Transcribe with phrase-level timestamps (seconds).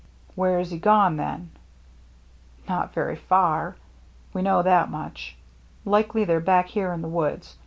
[0.35, 1.51] "Where is he gone, then?""
[2.67, 3.75] Not very far—
[4.33, 5.37] we know that much.
[5.85, 7.57] Likely they're back here in the woods.